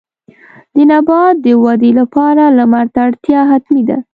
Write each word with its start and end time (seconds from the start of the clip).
د 0.75 0.77
نبات 0.91 1.35
د 1.45 1.47
ودې 1.63 1.91
لپاره 1.99 2.43
لمر 2.57 2.85
ته 2.93 2.99
اړتیا 3.07 3.39
حتمي 3.51 3.83
ده. 3.89 3.97